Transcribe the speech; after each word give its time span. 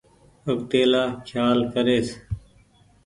آگتيلآ 0.51 1.03
کيال 1.27 1.59
ڪريس۔ 1.73 2.07